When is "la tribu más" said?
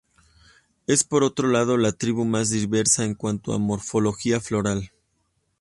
1.77-2.49